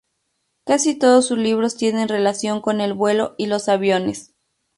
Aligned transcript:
Casi 0.65 0.95
todos 0.97 1.27
sus 1.27 1.37
libros 1.37 1.77
tienen 1.77 2.09
relación 2.09 2.59
con 2.59 2.81
el 2.81 2.95
vuelo 2.95 3.35
y 3.37 3.45
los 3.45 3.69
aviones. 3.69 4.33